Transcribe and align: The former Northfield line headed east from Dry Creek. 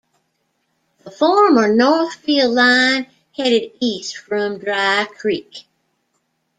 The 1.03 1.11
former 1.11 1.71
Northfield 1.71 2.55
line 2.55 3.05
headed 3.37 3.73
east 3.81 4.17
from 4.17 4.57
Dry 4.57 5.05
Creek. 5.05 5.67